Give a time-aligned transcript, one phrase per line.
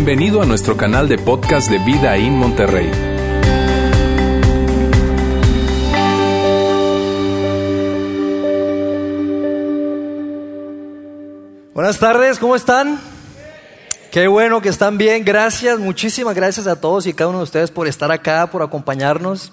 [0.00, 2.88] Bienvenido a nuestro canal de podcast de Vida en Monterrey.
[11.74, 13.00] Buenas tardes, ¿cómo están?
[14.18, 17.70] Qué bueno que están bien, gracias, muchísimas gracias a todos y cada uno de ustedes
[17.70, 19.52] por estar acá, por acompañarnos.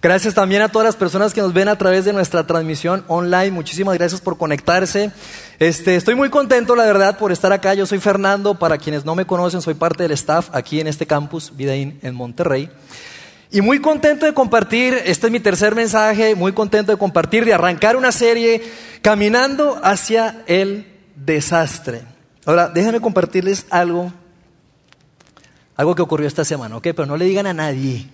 [0.00, 3.50] Gracias también a todas las personas que nos ven a través de nuestra transmisión online,
[3.50, 5.10] muchísimas gracias por conectarse.
[5.58, 7.74] Este, estoy muy contento, la verdad, por estar acá.
[7.74, 11.04] Yo soy Fernando, para quienes no me conocen, soy parte del staff aquí en este
[11.04, 12.70] campus, Vidaín, en Monterrey.
[13.50, 17.52] Y muy contento de compartir, este es mi tercer mensaje, muy contento de compartir, de
[17.52, 18.62] arrancar una serie
[19.02, 20.86] caminando hacia el
[21.16, 22.15] desastre.
[22.46, 24.12] Ahora, déjenme compartirles algo,
[25.74, 26.84] algo que ocurrió esta semana, ¿ok?
[26.94, 28.06] Pero no le digan a nadie,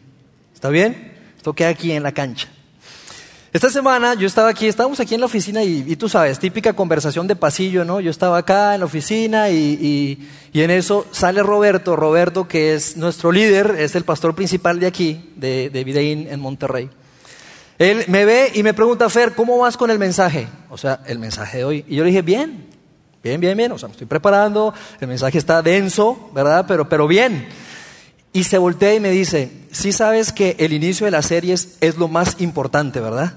[0.54, 1.12] ¿está bien?
[1.36, 2.48] Esto queda aquí en la cancha.
[3.52, 7.26] Esta semana yo estaba aquí, estábamos aquí en la oficina y, tú sabes, típica conversación
[7.26, 8.00] de pasillo, ¿no?
[8.00, 13.32] Yo estaba acá en la oficina y, en eso sale Roberto, Roberto que es nuestro
[13.32, 16.88] líder, es el pastor principal de aquí, de, de Videín en Monterrey.
[17.78, 20.48] Él me ve y me pregunta, Fer, ¿cómo vas con el mensaje?
[20.70, 21.84] O sea, el mensaje de hoy.
[21.86, 22.71] Y yo le dije, bien,
[23.22, 23.72] Bien, bien, bien.
[23.72, 26.64] O sea, me estoy preparando, el mensaje está denso, ¿verdad?
[26.66, 27.48] Pero, pero bien.
[28.32, 31.98] Y se voltea y me dice, sí sabes que el inicio de las series es
[31.98, 33.34] lo más importante, ¿verdad?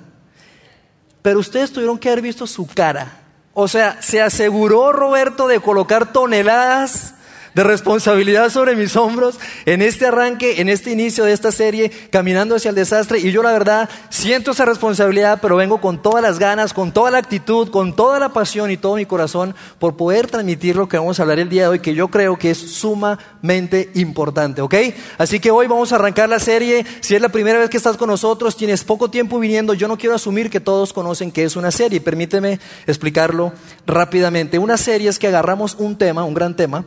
[1.21, 3.21] Pero ustedes tuvieron que haber visto su cara.
[3.53, 7.14] O sea, se aseguró Roberto de colocar toneladas
[7.55, 12.55] de responsabilidad sobre mis hombros en este arranque, en este inicio de esta serie, caminando
[12.55, 13.19] hacia el desastre.
[13.19, 17.11] Y yo la verdad siento esa responsabilidad, pero vengo con todas las ganas, con toda
[17.11, 20.97] la actitud, con toda la pasión y todo mi corazón por poder transmitir lo que
[20.97, 24.75] vamos a hablar el día de hoy, que yo creo que es sumamente importante, ¿ok?
[25.17, 26.85] Así que hoy vamos a arrancar la serie.
[26.99, 29.97] Si es la primera vez que estás con nosotros, tienes poco tiempo viniendo, yo no
[29.97, 32.01] quiero asumir que todos conocen que es una serie.
[32.01, 33.53] Permíteme explicarlo
[33.87, 34.59] rápidamente.
[34.59, 36.83] Una serie es que agarramos un tema, un gran tema,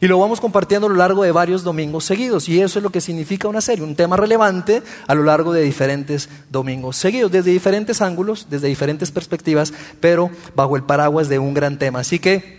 [0.00, 2.48] y lo vamos compartiendo a lo largo de varios domingos seguidos.
[2.48, 5.62] Y eso es lo que significa una serie, un tema relevante a lo largo de
[5.62, 11.54] diferentes domingos seguidos, desde diferentes ángulos, desde diferentes perspectivas, pero bajo el paraguas de un
[11.54, 12.00] gran tema.
[12.00, 12.58] Así que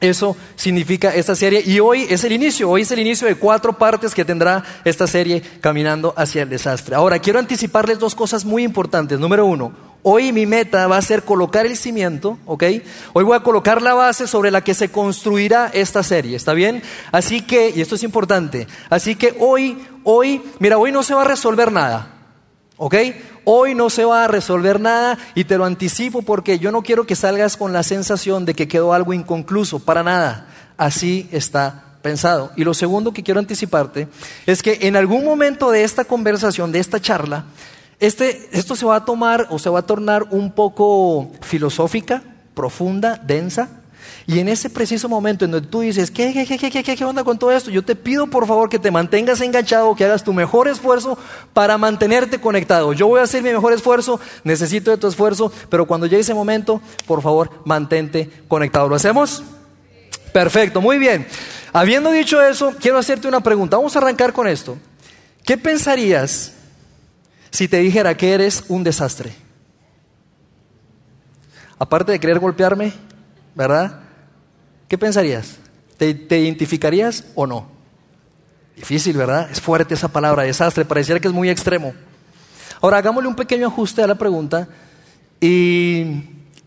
[0.00, 1.62] eso significa esta serie.
[1.64, 5.06] Y hoy es el inicio, hoy es el inicio de cuatro partes que tendrá esta
[5.06, 6.94] serie caminando hacia el desastre.
[6.94, 9.18] Ahora, quiero anticiparles dos cosas muy importantes.
[9.18, 12.64] Número uno, Hoy mi meta va a ser colocar el cimiento, ¿ok?
[13.12, 16.82] Hoy voy a colocar la base sobre la que se construirá esta serie, ¿está bien?
[17.12, 21.22] Así que, y esto es importante, así que hoy, hoy, mira, hoy no se va
[21.22, 22.14] a resolver nada,
[22.78, 22.94] ¿ok?
[23.44, 27.04] Hoy no se va a resolver nada y te lo anticipo porque yo no quiero
[27.06, 30.48] que salgas con la sensación de que quedó algo inconcluso, para nada.
[30.76, 32.52] Así está pensado.
[32.56, 34.08] Y lo segundo que quiero anticiparte
[34.46, 37.44] es que en algún momento de esta conversación, de esta charla,
[38.00, 42.22] este, esto se va a tomar o se va a tornar un poco filosófica,
[42.54, 43.68] profunda, densa.
[44.26, 47.24] Y en ese preciso momento en donde tú dices, ¿qué, qué, qué, qué, qué onda
[47.24, 47.70] con todo esto?
[47.70, 51.18] Yo te pido por favor que te mantengas enganchado, que hagas tu mejor esfuerzo
[51.52, 52.92] para mantenerte conectado.
[52.92, 56.34] Yo voy a hacer mi mejor esfuerzo, necesito de tu esfuerzo, pero cuando llegue ese
[56.34, 58.88] momento, por favor, mantente conectado.
[58.88, 59.42] ¿Lo hacemos?
[60.32, 61.26] Perfecto, muy bien.
[61.72, 63.76] Habiendo dicho eso, quiero hacerte una pregunta.
[63.76, 64.78] Vamos a arrancar con esto.
[65.44, 66.54] ¿Qué pensarías
[67.50, 69.32] si te dijera que eres un desastre?
[71.78, 72.92] Aparte de querer golpearme,
[73.54, 74.00] ¿verdad?
[74.86, 75.56] ¿Qué pensarías?
[75.96, 77.68] ¿Te, identificarías o no?
[78.76, 79.50] Difícil, ¿verdad?
[79.50, 81.94] Es fuerte esa palabra, desastre, pareciera que es muy extremo.
[82.80, 84.68] Ahora, hagámosle un pequeño ajuste a la pregunta.
[85.40, 86.22] ¿Y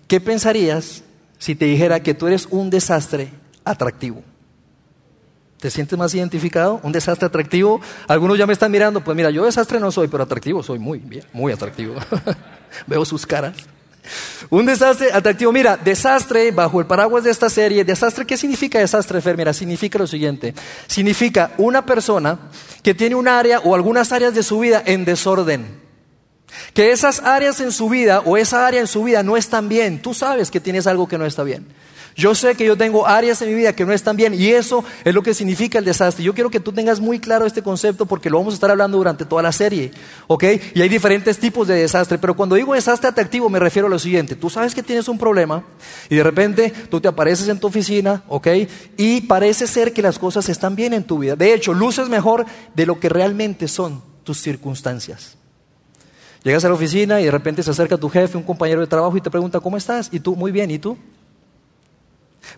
[0.07, 1.03] qué pensarías
[1.37, 3.29] si te dijera que tú eres un desastre
[3.63, 4.23] atractivo?
[5.63, 6.81] ¿Te sientes más identificado?
[6.83, 7.79] ¿Un desastre atractivo?
[8.09, 10.99] Algunos ya me están mirando, pues mira, yo desastre no soy, pero atractivo soy muy
[10.99, 11.95] bien, muy atractivo.
[12.87, 13.55] Veo sus caras.
[14.49, 15.53] Un desastre atractivo.
[15.53, 17.85] Mira, desastre bajo el paraguas de esta serie.
[17.85, 19.37] Desastre, ¿qué significa desastre, Fer?
[19.37, 20.53] Mira, significa lo siguiente.
[20.87, 22.39] Significa una persona
[22.81, 25.79] que tiene un área o algunas áreas de su vida en desorden.
[26.73, 30.01] Que esas áreas en su vida o esa área en su vida no están bien.
[30.01, 31.67] Tú sabes que tienes algo que no está bien.
[32.15, 34.83] Yo sé que yo tengo áreas en mi vida que no están bien y eso
[35.03, 36.23] es lo que significa el desastre.
[36.23, 38.97] Yo quiero que tú tengas muy claro este concepto porque lo vamos a estar hablando
[38.97, 39.91] durante toda la serie,
[40.27, 40.43] ¿ok?
[40.75, 43.99] Y hay diferentes tipos de desastre, pero cuando digo desastre atractivo me refiero a lo
[43.99, 44.35] siguiente.
[44.35, 45.63] Tú sabes que tienes un problema
[46.09, 48.47] y de repente tú te apareces en tu oficina, ¿ok?
[48.97, 51.35] Y parece ser que las cosas están bien en tu vida.
[51.35, 52.45] De hecho, luces mejor
[52.75, 55.37] de lo que realmente son tus circunstancias.
[56.43, 59.15] Llegas a la oficina y de repente se acerca tu jefe, un compañero de trabajo
[59.15, 60.09] y te pregunta, ¿cómo estás?
[60.11, 60.97] Y tú, muy bien, ¿y tú?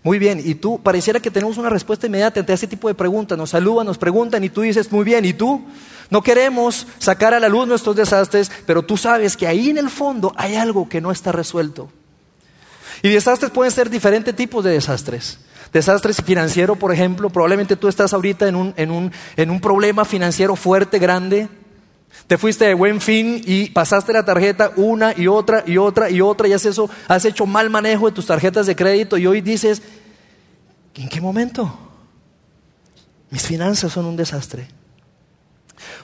[0.03, 3.37] Muy bien, y tú, pareciera que tenemos una respuesta inmediata ante ese tipo de preguntas.
[3.37, 5.63] Nos saludan, nos preguntan y tú dices, muy bien, ¿y tú?
[6.09, 9.89] No queremos sacar a la luz nuestros desastres, pero tú sabes que ahí en el
[9.89, 11.89] fondo hay algo que no está resuelto.
[13.01, 15.39] Y desastres pueden ser diferentes tipos de desastres.
[15.73, 20.05] Desastre financiero, por ejemplo, probablemente tú estás ahorita en un, en un, en un problema
[20.05, 21.49] financiero fuerte, grande.
[22.27, 26.21] Te fuiste de buen fin y pasaste la tarjeta una y otra y otra y
[26.21, 29.41] otra y has, eso, has hecho mal manejo de tus tarjetas de crédito y hoy
[29.41, 29.81] dices,
[30.95, 31.77] ¿en qué momento?
[33.29, 34.67] Mis finanzas son un desastre.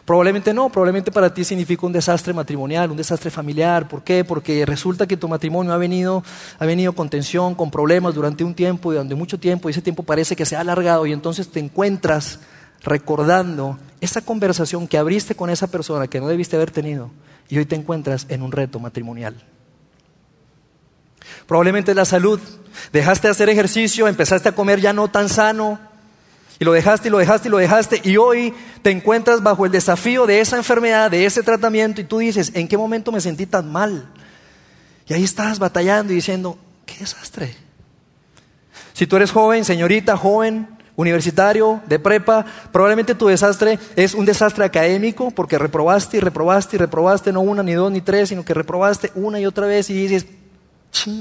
[0.06, 3.88] Probablemente no, probablemente para ti significa un desastre matrimonial, un desastre familiar.
[3.88, 4.24] ¿Por qué?
[4.24, 6.24] Porque resulta que tu matrimonio ha venido,
[6.60, 9.82] ha venido con tensión, con problemas durante un tiempo y durante mucho tiempo y ese
[9.82, 12.40] tiempo parece que se ha alargado y entonces te encuentras
[12.84, 17.12] recordando esa conversación que abriste con esa persona que no debiste haber tenido
[17.50, 19.36] y hoy te encuentras en un reto matrimonial.
[21.46, 22.40] Probablemente la salud.
[22.94, 25.80] Dejaste de hacer ejercicio, empezaste a comer ya no tan sano
[26.58, 29.72] y lo dejaste y lo dejaste y lo dejaste y hoy te encuentras bajo el
[29.72, 33.46] desafío de esa enfermedad, de ese tratamiento y tú dices, ¿en qué momento me sentí
[33.46, 34.08] tan mal?
[35.08, 37.56] Y ahí estás batallando y diciendo, qué desastre.
[38.94, 44.66] Si tú eres joven, señorita, joven, universitario, de prepa, probablemente tu desastre es un desastre
[44.66, 48.54] académico porque reprobaste y reprobaste y reprobaste no una, ni dos, ni tres, sino que
[48.54, 50.26] reprobaste una y otra vez y dices,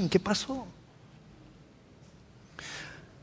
[0.09, 0.65] ¿qué pasó?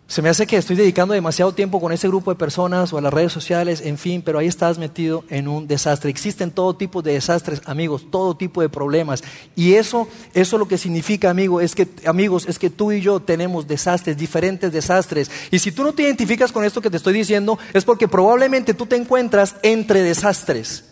[0.08, 3.02] Se me hace que estoy dedicando demasiado tiempo con ese grupo de personas o a
[3.02, 6.08] las redes sociales, en fin, pero ahí estás metido en un desastre.
[6.08, 9.22] Existen todo tipo de desastres, amigos, todo tipo de problemas.
[9.54, 13.20] Y eso, eso lo que significa, amigo, es que, amigos, es que tú y yo
[13.20, 15.30] tenemos desastres, diferentes desastres.
[15.50, 18.72] Y si tú no te identificas con esto que te estoy diciendo, es porque probablemente
[18.72, 20.84] tú te encuentras entre desastres.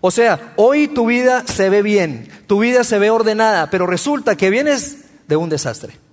[0.00, 4.34] O sea, hoy tu vida se ve bien, tu vida se ve ordenada, pero resulta
[4.34, 4.96] que vienes
[5.28, 6.03] de un desastre.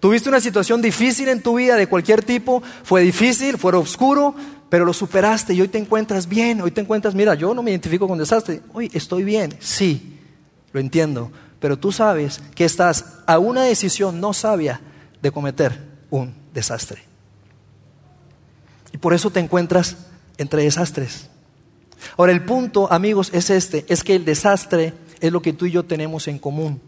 [0.00, 4.34] Tuviste una situación difícil en tu vida de cualquier tipo, fue difícil, fue oscuro,
[4.68, 7.70] pero lo superaste y hoy te encuentras bien, hoy te encuentras, mira, yo no me
[7.70, 10.18] identifico con desastre, hoy estoy bien, sí,
[10.72, 14.80] lo entiendo, pero tú sabes que estás a una decisión no sabia
[15.22, 17.02] de cometer un desastre.
[18.92, 19.96] Y por eso te encuentras
[20.38, 21.28] entre desastres.
[22.16, 25.70] Ahora el punto, amigos, es este, es que el desastre es lo que tú y
[25.70, 26.80] yo tenemos en común.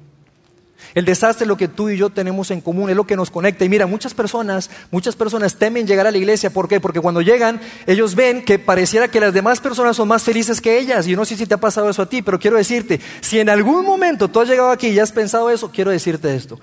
[0.94, 3.30] El desastre es lo que tú y yo tenemos en común, es lo que nos
[3.30, 3.64] conecta.
[3.64, 6.50] Y mira, muchas personas, muchas personas temen llegar a la iglesia.
[6.50, 6.80] ¿Por qué?
[6.80, 10.78] Porque cuando llegan, ellos ven que pareciera que las demás personas son más felices que
[10.78, 11.06] ellas.
[11.06, 13.38] Y yo no sé si te ha pasado eso a ti, pero quiero decirte, si
[13.38, 16.58] en algún momento tú has llegado aquí y has pensado eso, quiero decirte esto.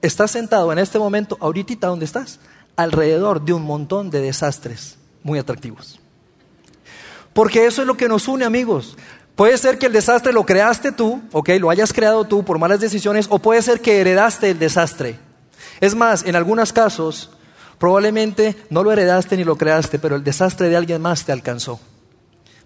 [0.00, 2.38] Estás sentado en este momento, ahorita donde estás,
[2.76, 5.98] alrededor de un montón de desastres muy atractivos.
[7.32, 8.96] Porque eso es lo que nos une, amigos.
[9.36, 12.80] Puede ser que el desastre lo creaste tú, ok, lo hayas creado tú por malas
[12.80, 15.18] decisiones, o puede ser que heredaste el desastre.
[15.80, 17.30] Es más, en algunos casos,
[17.78, 21.78] probablemente no lo heredaste ni lo creaste, pero el desastre de alguien más te alcanzó.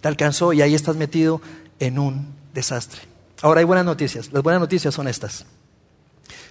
[0.00, 1.42] Te alcanzó y ahí estás metido
[1.80, 3.00] en un desastre.
[3.42, 4.32] Ahora hay buenas noticias.
[4.32, 5.46] Las buenas noticias son estas.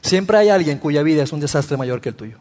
[0.02, 2.38] Siempre hay alguien cuya vida es un desastre mayor que el tuyo.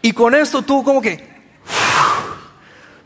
[0.00, 1.31] Y con esto tú como que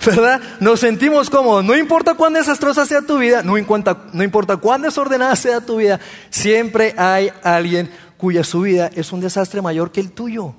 [0.06, 0.40] ¿verdad?
[0.60, 1.64] Nos sentimos cómodos.
[1.64, 5.76] No importa cuán desastrosa sea tu vida, no importa, no importa cuán desordenada sea tu
[5.76, 6.00] vida,
[6.30, 10.54] siempre hay alguien cuya su vida es un desastre mayor que el tuyo.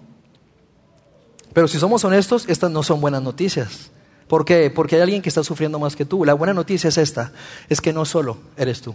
[1.54, 3.90] Pero si somos honestos, estas no son buenas noticias.
[4.28, 4.70] ¿Por qué?
[4.70, 6.26] Porque hay alguien que está sufriendo más que tú.
[6.26, 7.32] La buena noticia es esta,
[7.70, 8.94] es que no solo eres tú.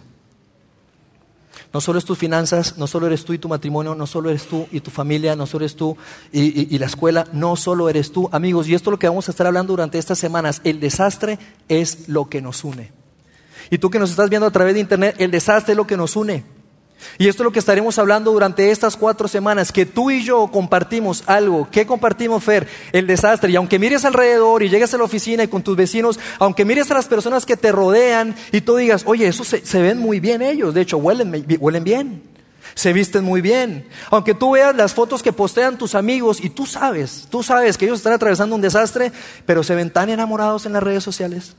[1.72, 4.46] No solo es tus finanzas, no solo eres tú y tu matrimonio, no solo eres
[4.46, 5.96] tú y tu familia, no solo eres tú
[6.30, 8.68] y, y, la escuela, no solo eres tú, amigos.
[8.68, 10.60] Y esto es lo que vamos a estar hablando durante estas semanas.
[10.64, 11.38] El desastre
[11.68, 12.92] es lo que nos une.
[13.70, 15.96] Y tú que nos estás viendo a través de internet, el desastre es lo que
[15.96, 16.44] nos une.
[17.18, 20.48] Y esto es lo que estaremos hablando durante estas cuatro semanas, que tú y yo
[20.48, 21.68] compartimos algo.
[21.70, 22.68] ¿Qué compartimos, Fer?
[22.92, 23.50] El desastre.
[23.50, 26.90] Y aunque mires alrededor y llegues a la oficina y con tus vecinos, aunque mires
[26.90, 30.20] a las personas que te rodean y tú digas, oye, eso se, se ven muy
[30.20, 32.22] bien ellos, de hecho, huelen, huelen bien,
[32.74, 33.88] se visten muy bien.
[34.10, 37.84] Aunque tú veas las fotos que postean tus amigos y tú sabes, tú sabes que
[37.84, 39.12] ellos están atravesando un desastre,
[39.46, 41.56] pero se ven tan enamorados en las redes sociales.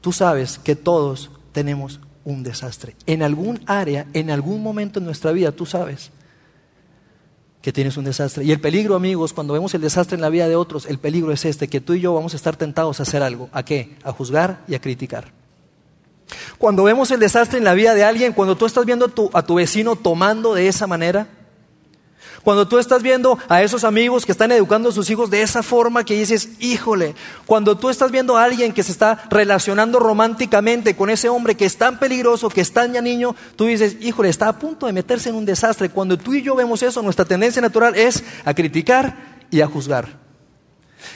[0.00, 2.94] Tú sabes que todos tenemos un desastre.
[3.06, 6.10] En algún área, en algún momento en nuestra vida, tú sabes
[7.62, 8.44] que tienes un desastre.
[8.44, 11.32] Y el peligro, amigos, cuando vemos el desastre en la vida de otros, el peligro
[11.32, 13.48] es este, que tú y yo vamos a estar tentados a hacer algo.
[13.52, 13.96] ¿A qué?
[14.04, 15.32] A juzgar y a criticar.
[16.58, 19.30] Cuando vemos el desastre en la vida de alguien, cuando tú estás viendo a tu,
[19.32, 21.28] a tu vecino tomando de esa manera,
[22.42, 25.62] cuando tú estás viendo a esos amigos que están educando a sus hijos de esa
[25.62, 27.14] forma que dices, híjole,
[27.46, 31.64] cuando tú estás viendo a alguien que se está relacionando románticamente con ese hombre que
[31.64, 34.92] es tan peligroso, que es tan ya niño, tú dices, híjole, está a punto de
[34.92, 35.90] meterse en un desastre.
[35.90, 40.08] Cuando tú y yo vemos eso, nuestra tendencia natural es a criticar y a juzgar.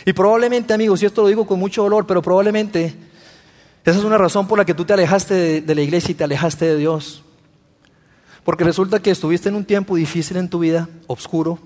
[0.04, 2.94] Y probablemente, amigos, y esto lo digo con mucho dolor, pero probablemente
[3.84, 6.14] esa es una razón por la que tú te alejaste de, de la iglesia y
[6.14, 7.24] te alejaste de Dios.
[8.44, 11.58] Porque resulta que estuviste en un tiempo difícil en tu vida, oscuro.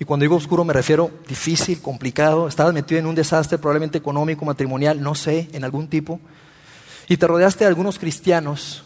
[0.00, 2.48] Y cuando digo oscuro me refiero difícil, complicado.
[2.48, 6.20] Estabas metido en un desastre probablemente económico, matrimonial, no sé, en algún tipo.
[7.08, 8.82] Y te rodeaste de algunos cristianos.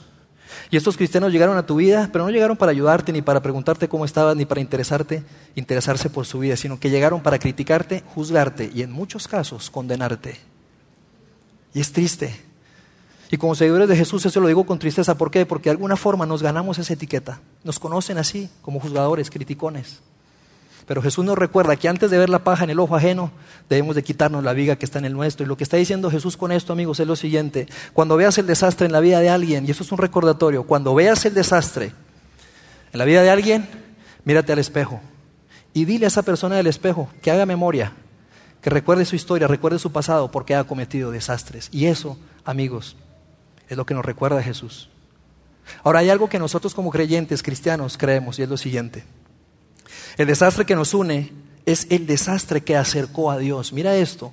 [0.70, 3.88] Y estos cristianos llegaron a tu vida, pero no llegaron para ayudarte, ni para preguntarte
[3.88, 5.22] cómo estabas, ni para interesarte,
[5.54, 10.36] interesarse por su vida, sino que llegaron para criticarte, juzgarte y en muchos casos condenarte.
[11.72, 12.47] Y es triste.
[13.30, 15.16] Y como seguidores de Jesús eso lo digo con tristeza.
[15.16, 15.44] ¿Por qué?
[15.44, 17.40] Porque de alguna forma nos ganamos esa etiqueta.
[17.62, 20.00] Nos conocen así, como juzgadores, criticones.
[20.86, 23.30] Pero Jesús nos recuerda que antes de ver la paja en el ojo ajeno,
[23.68, 25.44] debemos de quitarnos la viga que está en el nuestro.
[25.44, 27.68] Y lo que está diciendo Jesús con esto, amigos, es lo siguiente.
[27.92, 30.94] Cuando veas el desastre en la vida de alguien, y eso es un recordatorio, cuando
[30.94, 31.92] veas el desastre
[32.90, 33.68] en la vida de alguien,
[34.24, 35.02] mírate al espejo.
[35.74, 37.92] Y dile a esa persona del espejo que haga memoria,
[38.62, 41.68] que recuerde su historia, recuerde su pasado, porque ha cometido desastres.
[41.70, 42.16] Y eso,
[42.46, 42.96] amigos,
[43.68, 44.88] es lo que nos recuerda Jesús.
[45.84, 49.04] Ahora hay algo que nosotros como creyentes cristianos creemos y es lo siguiente.
[50.16, 51.32] El desastre que nos une
[51.66, 53.72] es el desastre que acercó a Dios.
[53.72, 54.32] Mira esto.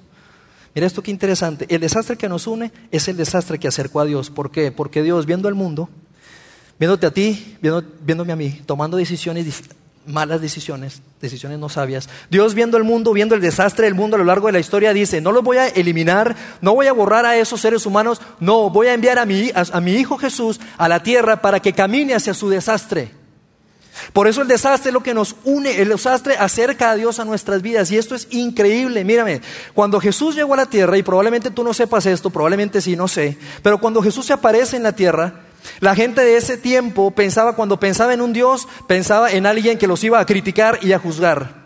[0.74, 1.66] Mira esto qué interesante.
[1.70, 4.30] El desastre que nos une es el desastre que acercó a Dios.
[4.30, 4.72] ¿Por qué?
[4.72, 5.90] Porque Dios viendo el mundo,
[6.80, 9.64] viéndote a ti, viéndome a mí, tomando decisiones
[10.06, 12.10] malas decisiones, decisiones no sabias.
[12.30, 14.94] Dios viendo el mundo, viendo el desastre del mundo a lo largo de la historia,
[14.94, 18.70] dice, no los voy a eliminar, no voy a borrar a esos seres humanos, no,
[18.70, 22.14] voy a enviar a mi, a, mi Hijo Jesús a la tierra para que camine
[22.14, 23.12] hacia su desastre.
[24.12, 27.26] Por eso el desastre es lo que nos une, el desastre acerca a Dios a
[27.26, 27.90] nuestras vidas.
[27.92, 29.42] Y esto es increíble, mírame,
[29.74, 33.08] cuando Jesús llegó a la tierra, y probablemente tú no sepas esto, probablemente sí, no
[33.08, 35.45] sé, pero cuando Jesús se aparece en la tierra,
[35.80, 39.88] la gente de ese tiempo pensaba, cuando pensaba en un Dios, pensaba en alguien que
[39.88, 41.66] los iba a criticar y a juzgar.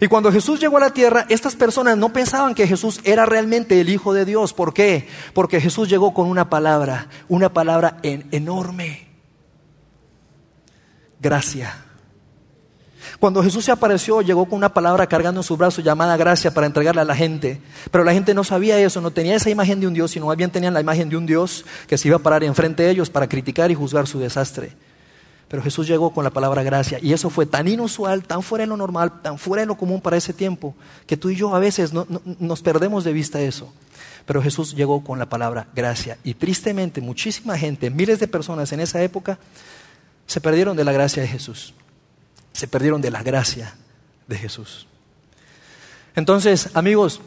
[0.00, 3.80] Y cuando Jesús llegó a la tierra, estas personas no pensaban que Jesús era realmente
[3.80, 4.52] el Hijo de Dios.
[4.52, 5.06] ¿Por qué?
[5.34, 9.08] Porque Jesús llegó con una palabra, una palabra enorme.
[11.20, 11.91] Gracia.
[13.18, 16.66] Cuando Jesús se apareció, llegó con una palabra cargando en su brazo llamada gracia para
[16.66, 17.60] entregarle a la gente.
[17.90, 20.36] Pero la gente no sabía eso, no tenía esa imagen de un Dios, sino más
[20.36, 23.10] bien tenían la imagen de un Dios que se iba a parar enfrente de ellos
[23.10, 24.72] para criticar y juzgar su desastre.
[25.48, 28.68] Pero Jesús llegó con la palabra gracia y eso fue tan inusual, tan fuera de
[28.68, 30.74] lo normal, tan fuera de lo común para ese tiempo,
[31.06, 33.70] que tú y yo a veces nos perdemos de vista eso.
[34.24, 38.80] Pero Jesús llegó con la palabra gracia y tristemente muchísima gente, miles de personas en
[38.80, 39.38] esa época,
[40.26, 41.74] se perdieron de la gracia de Jesús
[42.52, 43.74] se perdieron de la gracia
[44.26, 44.86] de Jesús.
[46.14, 47.20] Entonces, amigos,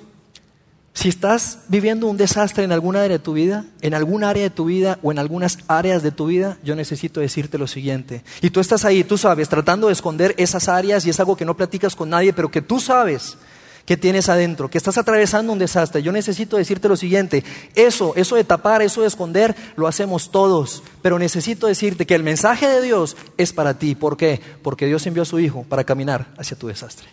[0.93, 4.49] si estás viviendo un desastre en alguna área de tu vida, en algún área de
[4.49, 8.23] tu vida o en algunas áreas de tu vida, yo necesito decirte lo siguiente.
[8.41, 11.43] Y tú estás ahí, tú sabes, tratando de esconder esas áreas y es algo que
[11.43, 13.37] no platicas con nadie, pero que tú sabes
[13.85, 16.01] que tienes adentro, que estás atravesando un desastre.
[16.01, 17.43] Yo necesito decirte lo siguiente,
[17.75, 22.23] eso, eso de tapar, eso de esconder, lo hacemos todos, pero necesito decirte que el
[22.23, 23.95] mensaje de Dios es para ti.
[23.95, 24.41] ¿Por qué?
[24.63, 27.07] Porque Dios envió a su Hijo para caminar hacia tu desastre.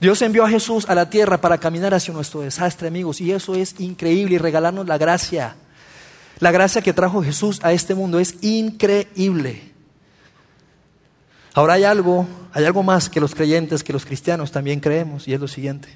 [0.00, 3.54] Dios envió a Jesús a la tierra para caminar hacia nuestro desastre, amigos, y eso
[3.54, 5.56] es increíble y regalarnos la gracia.
[6.40, 9.73] La gracia que trajo Jesús a este mundo es increíble.
[11.54, 15.34] Ahora hay algo, hay algo más que los creyentes, que los cristianos también creemos, y
[15.34, 15.88] es lo siguiente.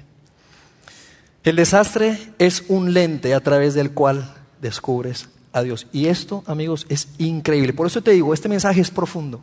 [1.43, 5.87] El desastre es un lente a través del cual descubres a Dios.
[5.91, 7.73] Y esto, amigos, es increíble.
[7.73, 9.41] Por eso te digo, este mensaje es profundo.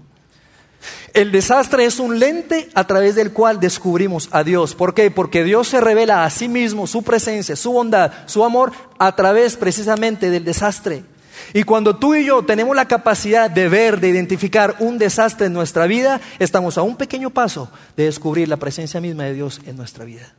[1.12, 4.75] El desastre es un lente a través del cual descubrimos a Dios.
[4.75, 5.11] ¿Por qué?
[5.11, 9.56] Porque Dios se revela a sí mismo, su presencia, su bondad, su amor, a través
[9.56, 11.04] precisamente del desastre.
[11.53, 15.53] Y cuando tú y yo tenemos la capacidad de ver, de identificar un desastre en
[15.53, 19.76] nuestra vida, estamos a un pequeño paso de descubrir la presencia misma de Dios en
[19.76, 20.35] nuestra vida.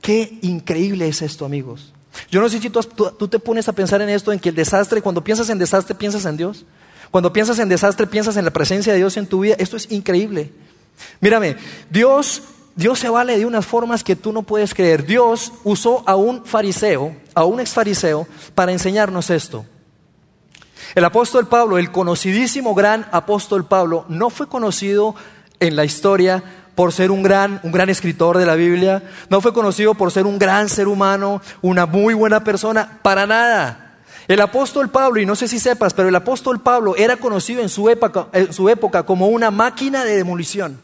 [0.00, 1.92] Qué increíble es esto, amigos.
[2.30, 5.02] Yo no sé si tú, te pones a pensar en esto, en que el desastre,
[5.02, 6.64] cuando piensas en desastre, piensas en Dios.
[7.10, 9.56] Cuando piensas en desastre, piensas en la presencia de Dios en tu vida.
[9.58, 10.52] Esto es increíble.
[11.20, 11.56] Mírame,
[11.90, 12.42] Dios,
[12.74, 15.06] Dios se vale de unas formas que tú no puedes creer.
[15.06, 19.64] Dios usó a un fariseo, a un ex fariseo, para enseñarnos esto.
[20.94, 25.14] El apóstol Pablo, el conocidísimo gran apóstol Pablo, no fue conocido
[25.60, 26.42] en la historia
[26.74, 30.26] por ser un gran, un gran escritor de la Biblia, no fue conocido por ser
[30.26, 33.96] un gran ser humano, una muy buena persona, para nada.
[34.28, 37.68] El apóstol Pablo, y no sé si sepas, pero el apóstol Pablo era conocido en
[37.68, 40.80] su época, en su época como una máquina de demolición.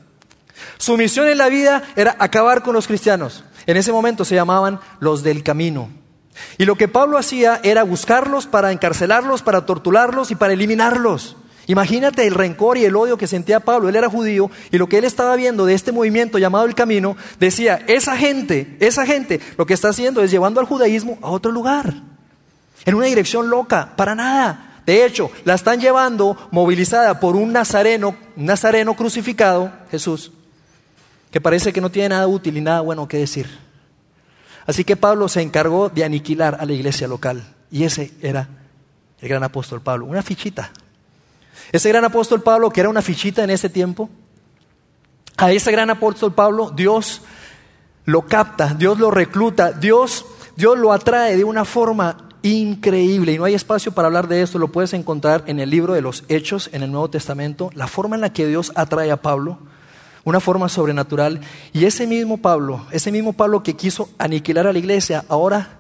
[0.79, 3.45] Su misión en la vida era acabar con los cristianos.
[3.67, 5.89] En ese momento se llamaban los del camino.
[6.59, 11.37] Y lo que Pablo hacía era buscarlos para encarcelarlos, para torturarlos y para eliminarlos.
[11.67, 13.89] Imagínate el rencor y el odio que sentía Pablo.
[13.89, 17.17] Él era judío y lo que él estaba viendo de este movimiento llamado el camino,
[17.39, 21.53] decía, esa gente, esa gente, lo que está haciendo es llevando al judaísmo a otro
[21.53, 21.95] lugar,
[22.85, 28.15] en una dirección loca, para nada, De hecho, la están llevando movilizada por un nazareno,
[28.37, 30.31] un nazareno crucificado, Jesús,
[31.31, 33.64] que parece que no tiene nada útil y nada bueno que decir.
[34.67, 37.43] Así que Pablo se encargó de aniquilar a la iglesia local.
[37.71, 38.49] Y ese era
[39.21, 40.71] el gran apóstol Pablo, una fichita.
[41.73, 44.09] Ese gran apóstol Pablo, que era una fichita en ese tiempo,
[45.37, 47.23] a ese gran apóstol Pablo, Dios
[48.05, 50.25] lo capta, Dios lo recluta, Dios,
[50.57, 53.33] Dios lo atrae de una forma increíble.
[53.33, 56.03] Y no hay espacio para hablar de esto, lo puedes encontrar en el libro de
[56.03, 59.59] los Hechos, en el Nuevo Testamento, la forma en la que Dios atrae a Pablo,
[60.25, 61.41] una forma sobrenatural.
[61.73, 65.79] Y ese mismo Pablo, ese mismo Pablo que quiso aniquilar a la iglesia, ahora,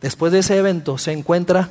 [0.00, 1.70] después de ese evento, se encuentra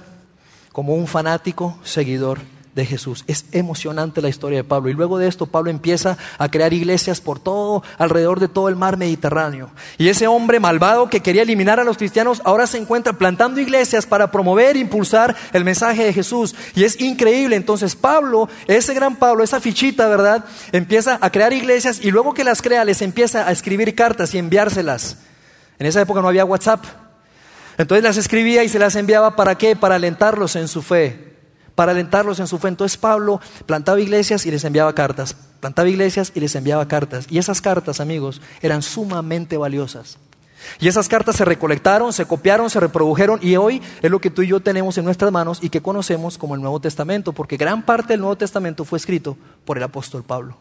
[0.72, 2.40] como un fanático seguidor
[2.76, 3.24] de Jesús.
[3.28, 4.90] Es emocionante la historia de Pablo.
[4.90, 8.76] Y luego de esto, Pablo empieza a crear iglesias por todo, alrededor de todo el
[8.76, 9.70] mar Mediterráneo.
[9.98, 14.06] Y ese hombre malvado que quería eliminar a los cristianos, ahora se encuentra plantando iglesias
[14.06, 16.56] para promover e impulsar el mensaje de Jesús.
[16.76, 17.56] Y es increíble.
[17.56, 20.46] Entonces, Pablo, ese gran Pablo, esa fichita, ¿verdad?
[20.72, 24.40] Empieza a crear iglesias y luego que las crea, les empieza a escribir cartas y
[24.40, 25.18] enviárselas.
[25.78, 26.84] En esa época no había WhatsApp.
[27.78, 29.76] Entonces las escribía y se las enviaba para qué?
[29.76, 31.33] Para alentarlos en su fe
[31.76, 32.70] para alentarlos en su fe.
[32.70, 37.26] Entonces Pablo plantaba iglesias y les enviaba cartas, plantaba iglesias y les enviaba cartas.
[37.30, 40.18] Y esas cartas, amigos, eran sumamente valiosas.
[40.80, 44.42] Y esas cartas se recolectaron, se copiaron, se reprodujeron y hoy es lo que tú
[44.44, 47.84] y yo tenemos en nuestras manos y que conocemos como el Nuevo Testamento, porque gran
[47.84, 50.58] parte del Nuevo Testamento fue escrito por el apóstol Pablo.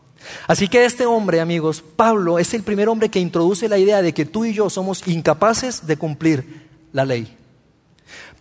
[0.47, 4.13] Así que este hombre, amigos, Pablo es el primer hombre que introduce la idea de
[4.13, 7.37] que tú y yo somos incapaces de cumplir la ley.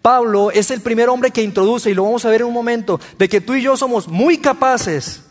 [0.01, 2.99] Pablo es el primer hombre que introduce, y lo vamos a ver en un momento,
[3.17, 5.23] de que tú y yo somos muy capaces,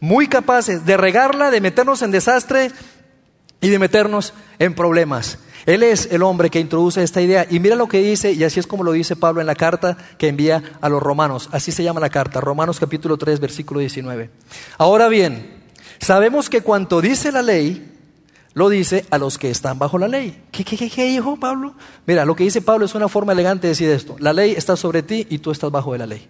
[0.00, 2.70] muy capaces de regarla, de meternos en desastre
[3.60, 5.38] y de meternos en problemas.
[5.66, 7.46] Él es el hombre que introduce esta idea.
[7.48, 9.96] Y mira lo que dice, y así es como lo dice Pablo en la carta
[10.18, 11.48] que envía a los romanos.
[11.52, 14.30] Así se llama la carta, Romanos capítulo 3, versículo 19.
[14.76, 15.64] Ahora bien,
[16.00, 17.93] sabemos que cuanto dice la ley,
[18.54, 20.44] lo dice a los que están bajo la ley.
[20.52, 21.74] ¿Qué, qué, qué, dijo Pablo?
[22.06, 24.16] Mira, lo que dice Pablo es una forma elegante de decir esto.
[24.20, 26.28] La ley está sobre ti y tú estás bajo de la ley.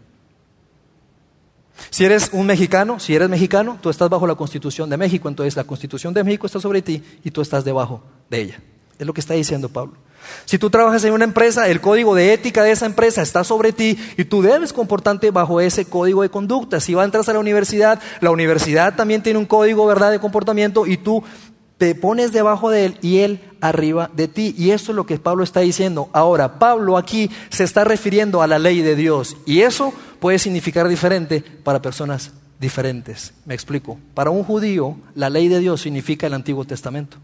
[1.91, 5.55] Si eres un mexicano, si eres mexicano, tú estás bajo la constitución de México, entonces
[5.57, 8.61] la constitución de México está sobre ti y tú estás debajo de ella.
[8.99, 9.95] Es lo que está diciendo Pablo.
[10.47, 13.73] Si tú trabajas en una empresa, el código de ética de esa empresa está sobre
[13.73, 16.81] ti y tú debes comportarte bajo ese código de conducta.
[16.81, 20.11] Si vas entras a la universidad, la universidad también tiene un código ¿verdad?
[20.11, 21.23] de comportamiento y tú
[21.79, 24.55] te pones debajo de él y él arriba de ti.
[24.57, 26.09] Y eso es lo que Pablo está diciendo.
[26.13, 29.37] Ahora, Pablo aquí se está refiriendo a la ley de Dios.
[29.47, 33.35] Y eso puede significar diferente para personas diferentes.
[33.45, 33.99] Me explico.
[34.15, 37.19] Para un judío, la ley de Dios significa el Antiguo Testamento.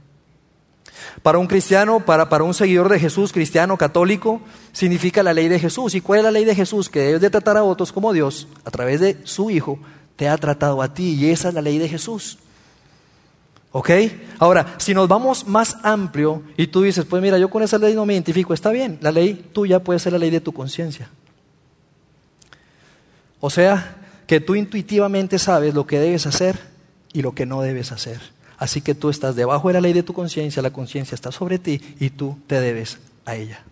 [1.23, 4.41] Para un cristiano, para, para un seguidor de Jesús, cristiano, católico,
[4.73, 5.95] significa la ley de Jesús.
[5.95, 6.89] ¿Y cuál es la ley de Jesús?
[6.89, 9.79] Que debes de tratar a otros como Dios, a través de su Hijo,
[10.17, 11.15] te ha tratado a ti.
[11.15, 12.39] Y esa es la ley de Jesús.
[13.73, 13.91] ¿Ok?
[14.39, 17.95] Ahora, si nos vamos más amplio y tú dices, pues mira, yo con esa ley
[17.95, 21.09] no me identifico, está bien, la ley tuya puede ser la ley de tu conciencia.
[23.39, 26.59] O sea, que tú intuitivamente sabes lo que debes hacer
[27.13, 28.21] y lo que no debes hacer.
[28.59, 31.59] Así que tú estás debajo de la ley de tu conciencia, la conciencia está sobre
[31.59, 33.65] ti y tú te debes a ella.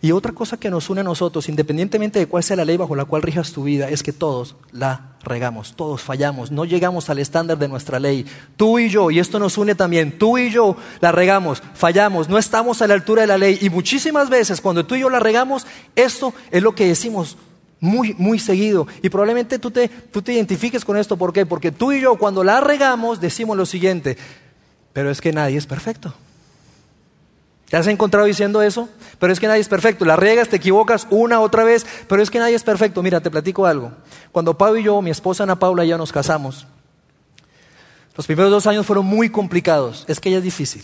[0.00, 2.94] Y otra cosa que nos une a nosotros, independientemente de cuál sea la ley bajo
[2.94, 7.18] la cual rijas tu vida, es que todos la regamos, todos fallamos, no llegamos al
[7.18, 8.26] estándar de nuestra ley.
[8.56, 12.38] Tú y yo, y esto nos une también, tú y yo la regamos, fallamos, no
[12.38, 13.58] estamos a la altura de la ley.
[13.60, 17.36] Y muchísimas veces cuando tú y yo la regamos, esto es lo que decimos
[17.80, 18.86] muy, muy seguido.
[19.02, 21.16] Y probablemente tú te, tú te identifiques con esto.
[21.16, 21.46] ¿Por qué?
[21.46, 24.16] Porque tú y yo cuando la regamos decimos lo siguiente,
[24.92, 26.14] pero es que nadie es perfecto.
[27.68, 28.88] ¿Te has encontrado diciendo eso?
[29.18, 30.04] Pero es que nadie es perfecto.
[30.04, 33.02] La riegas, te equivocas una otra vez, pero es que nadie es perfecto.
[33.02, 33.92] Mira, te platico algo.
[34.32, 36.66] Cuando Pau y yo, mi esposa Ana Paula y yo nos casamos,
[38.16, 40.04] los primeros dos años fueron muy complicados.
[40.08, 40.82] Es que ella es difícil.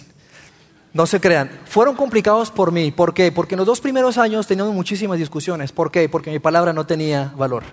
[0.92, 1.51] No se crean.
[1.64, 2.92] Fueron complicados por mí.
[2.92, 3.33] ¿Por qué?
[3.33, 5.73] Porque en los dos primeros años teníamos muchísimas discusiones.
[5.73, 6.09] ¿Por qué?
[6.09, 7.64] Porque mi palabra no tenía valor.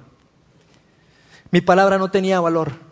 [1.52, 2.91] Mi palabra no tenía valor.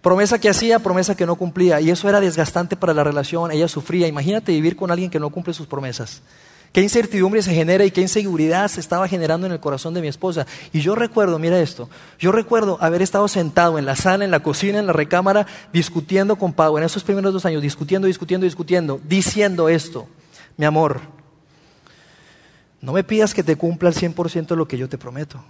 [0.00, 1.80] Promesa que hacía, promesa que no cumplía.
[1.80, 3.50] Y eso era desgastante para la relación.
[3.50, 4.06] Ella sufría.
[4.06, 6.22] Imagínate vivir con alguien que no cumple sus promesas.
[6.76, 10.08] Qué incertidumbre se genera y qué inseguridad se estaba generando en el corazón de mi
[10.08, 10.46] esposa.
[10.74, 14.40] Y yo recuerdo, mira esto, yo recuerdo haber estado sentado en la sala, en la
[14.40, 19.00] cocina, en la recámara, discutiendo con Pau en esos primeros dos años, discutiendo, discutiendo, discutiendo,
[19.08, 20.06] diciendo esto,
[20.58, 21.00] mi amor,
[22.82, 25.42] no me pidas que te cumpla al 100% lo que yo te prometo.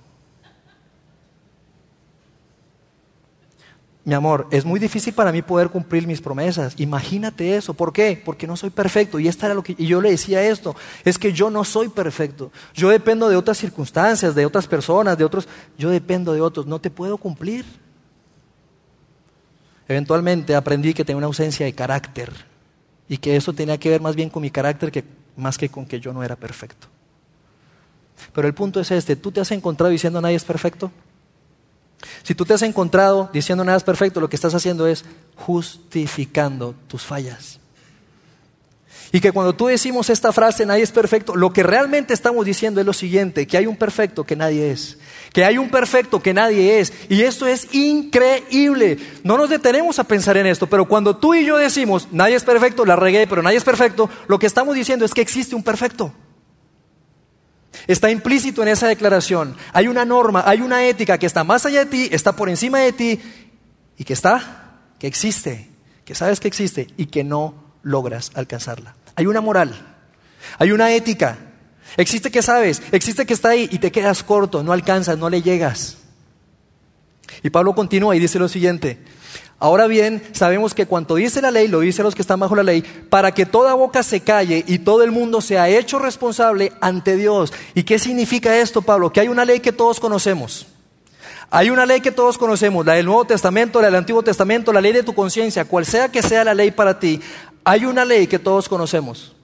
[4.06, 6.74] Mi amor, es muy difícil para mí poder cumplir mis promesas.
[6.76, 7.74] Imagínate eso.
[7.74, 8.22] ¿Por qué?
[8.24, 9.18] Porque no soy perfecto.
[9.18, 11.88] Y, esta era lo que, y yo le decía esto, es que yo no soy
[11.88, 12.52] perfecto.
[12.72, 15.48] Yo dependo de otras circunstancias, de otras personas, de otros.
[15.76, 16.66] Yo dependo de otros.
[16.66, 17.64] No te puedo cumplir.
[19.88, 22.32] Eventualmente aprendí que tenía una ausencia de carácter
[23.08, 25.02] y que eso tenía que ver más bien con mi carácter que
[25.36, 26.86] más que con que yo no era perfecto.
[28.32, 30.92] Pero el punto es este, ¿tú te has encontrado diciendo nadie es perfecto?
[32.22, 35.04] Si tú te has encontrado diciendo nada es perfecto, lo que estás haciendo es
[35.36, 37.58] justificando tus fallas.
[39.12, 42.80] Y que cuando tú decimos esta frase, nadie es perfecto, lo que realmente estamos diciendo
[42.80, 44.98] es lo siguiente, que hay un perfecto que nadie es,
[45.32, 46.92] que hay un perfecto que nadie es.
[47.08, 48.98] Y esto es increíble.
[49.22, 52.44] No nos detenemos a pensar en esto, pero cuando tú y yo decimos, nadie es
[52.44, 55.62] perfecto, la regué, pero nadie es perfecto, lo que estamos diciendo es que existe un
[55.62, 56.12] perfecto.
[57.86, 59.56] Está implícito en esa declaración.
[59.72, 62.80] Hay una norma, hay una ética que está más allá de ti, está por encima
[62.80, 63.20] de ti
[63.96, 65.68] y que está, que existe,
[66.04, 68.94] que sabes que existe y que no logras alcanzarla.
[69.14, 69.96] Hay una moral,
[70.58, 71.38] hay una ética.
[71.96, 75.42] Existe que sabes, existe que está ahí y te quedas corto, no alcanzas, no le
[75.42, 75.98] llegas.
[77.42, 78.98] Y Pablo continúa y dice lo siguiente,
[79.58, 82.54] Ahora bien, sabemos que cuanto dice la ley, lo dice a los que están bajo
[82.54, 86.72] la ley, para que toda boca se calle y todo el mundo sea hecho responsable
[86.80, 87.54] ante Dios.
[87.74, 89.10] ¿Y qué significa esto, Pablo?
[89.10, 90.66] Que hay una ley que todos conocemos.
[91.48, 94.80] Hay una ley que todos conocemos, la del Nuevo Testamento, la del Antiguo Testamento, la
[94.80, 97.20] ley de tu conciencia, cual sea que sea la ley para ti.
[97.64, 99.34] Hay una ley que todos conocemos.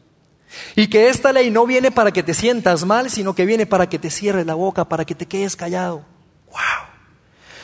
[0.76, 3.88] Y que esta ley no viene para que te sientas mal, sino que viene para
[3.88, 6.04] que te cierres la boca, para que te quedes callado.
[6.50, 6.91] ¡Wow!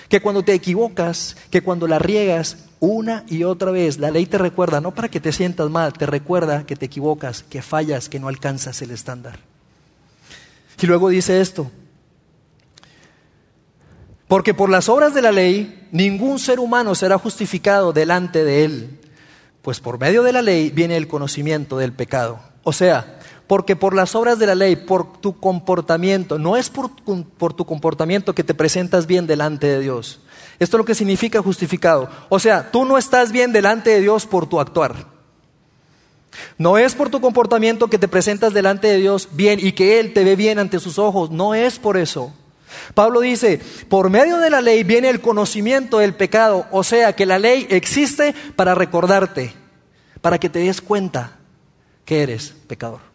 [0.09, 4.39] Que cuando te equivocas, que cuando la riegas una y otra vez, la ley te
[4.39, 8.21] recuerda, no para que te sientas mal, te recuerda que te equivocas, que fallas, que
[8.21, 9.41] no alcanzas el estándar.
[10.81, 11.71] Y luego dice esto,
[14.29, 19.01] porque por las obras de la ley ningún ser humano será justificado delante de él,
[19.63, 22.39] pues por medio de la ley viene el conocimiento del pecado.
[22.63, 23.18] O sea,
[23.49, 26.91] porque por las obras de la ley, por tu comportamiento, no es por,
[27.55, 30.21] tu comportamiento que te presentas bien delante de Dios.
[30.59, 32.11] Esto es lo que significa justificado.
[32.29, 35.07] O sea, tú no estás bien delante de Dios por tu actuar.
[36.59, 40.13] No es por tu comportamiento que te presentas delante de Dios bien y que Él
[40.13, 41.31] te ve bien ante sus ojos.
[41.31, 42.35] No es por eso.
[42.93, 46.67] Pablo dice, por medio de la ley viene el conocimiento del pecado.
[46.71, 49.55] O sea, que la ley existe para recordarte,
[50.21, 51.39] para que te des cuenta
[52.05, 53.08] que eres pecador.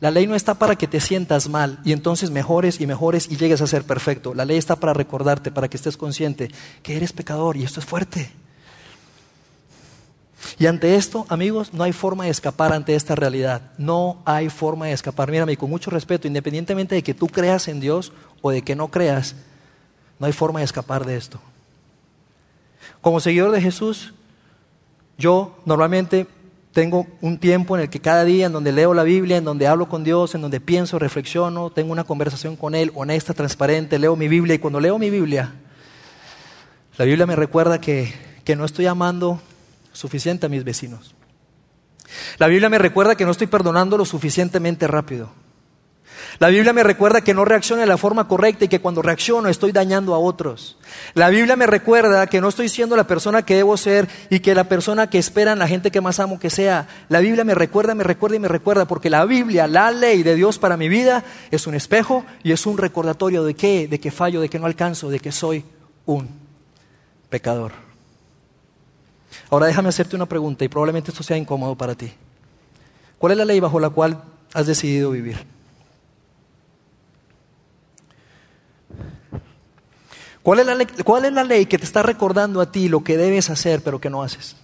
[0.00, 3.36] La ley no está para que te sientas mal y entonces mejores y mejores y
[3.36, 4.34] llegues a ser perfecto.
[4.34, 6.50] La ley está para recordarte, para que estés consciente
[6.82, 8.30] que eres pecador y esto es fuerte.
[10.58, 13.72] Y ante esto, amigos, no hay forma de escapar ante esta realidad.
[13.78, 15.30] No hay forma de escapar.
[15.30, 18.88] Mírame, con mucho respeto, independientemente de que tú creas en Dios o de que no
[18.88, 19.34] creas,
[20.18, 21.40] no hay forma de escapar de esto.
[23.00, 24.12] Como seguidor de Jesús,
[25.18, 26.26] yo normalmente
[26.74, 29.68] tengo un tiempo en el que cada día, en donde leo la Biblia, en donde
[29.68, 34.16] hablo con Dios, en donde pienso, reflexiono, tengo una conversación con Él, honesta, transparente, leo
[34.16, 35.54] mi Biblia y cuando leo mi Biblia,
[36.98, 38.12] la Biblia me recuerda que,
[38.44, 39.40] que no estoy amando
[39.92, 41.14] suficiente a mis vecinos.
[42.38, 45.30] La Biblia me recuerda que no estoy perdonando lo suficientemente rápido.
[46.38, 49.48] La Biblia me recuerda que no reacciono de la forma correcta y que cuando reacciono
[49.48, 50.76] estoy dañando a otros.
[51.14, 54.54] La Biblia me recuerda que no estoy siendo la persona que debo ser y que
[54.54, 56.88] la persona que esperan la gente que más amo que sea.
[57.08, 60.34] La Biblia me recuerda, me recuerda y me recuerda porque la Biblia, la ley de
[60.34, 64.10] Dios para mi vida es un espejo y es un recordatorio de qué, de que
[64.10, 65.64] fallo, de que no alcanzo, de que soy
[66.06, 66.28] un
[67.30, 67.72] pecador.
[69.50, 72.12] Ahora déjame hacerte una pregunta y probablemente esto sea incómodo para ti.
[73.18, 75.53] ¿Cuál es la ley bajo la cual has decidido vivir?
[80.44, 83.02] ¿Cuál es, la ley, ¿Cuál es la ley que te está recordando a ti lo
[83.02, 84.56] que debes hacer pero que no haces?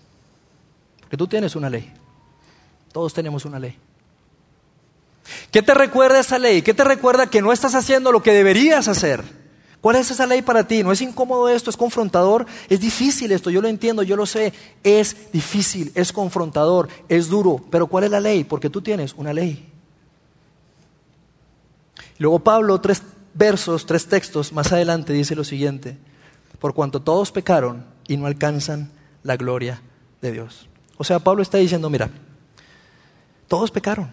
[1.01, 1.91] Porque tú tienes una ley.
[2.93, 3.79] Todos tenemos una ley.
[5.51, 6.61] ¿Qué te recuerda esa ley?
[6.61, 9.25] ¿Qué te recuerda que no estás haciendo lo que deberías hacer?
[9.81, 10.83] ¿Cuál es esa ley para ti?
[10.83, 11.71] ¿No es incómodo esto?
[11.71, 12.45] ¿Es confrontador?
[12.69, 14.53] Es difícil esto, yo lo entiendo, yo lo sé.
[14.85, 17.65] Es difícil, es confrontador, es duro.
[17.71, 18.45] Pero ¿cuál es la ley?
[18.45, 19.67] Porque tú tienes una ley.
[22.19, 23.03] Luego Pablo, tres,
[23.35, 25.97] versos, tres textos más adelante dice lo siguiente,
[26.59, 28.91] por cuanto todos pecaron y no alcanzan
[29.23, 29.83] la gloria
[30.21, 30.69] de Dios.
[30.97, 32.11] O sea, Pablo está diciendo, mira,
[33.49, 34.13] todos pecaron.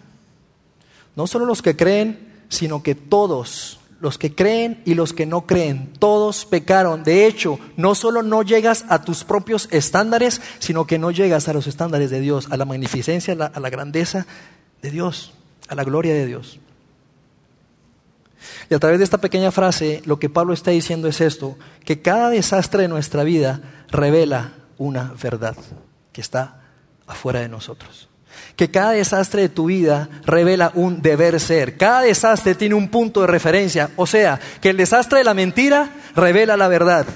[1.14, 5.46] No solo los que creen, sino que todos, los que creen y los que no
[5.46, 7.02] creen, todos pecaron.
[7.04, 11.52] De hecho, no solo no llegas a tus propios estándares, sino que no llegas a
[11.52, 14.26] los estándares de Dios, a la magnificencia, a la, a la grandeza
[14.80, 15.34] de Dios,
[15.68, 16.60] a la gloria de Dios.
[18.70, 22.00] Y a través de esta pequeña frase, lo que Pablo está diciendo es esto, que
[22.00, 25.56] cada desastre de nuestra vida revela una verdad
[26.12, 26.60] que está
[27.06, 28.08] afuera de nosotros.
[28.56, 31.76] Que cada desastre de tu vida revela un deber ser.
[31.76, 33.90] Cada desastre tiene un punto de referencia.
[33.96, 37.06] O sea, que el desastre de la mentira revela la verdad.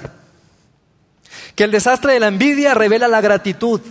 [1.55, 3.81] Que el desastre de la envidia revela la gratitud.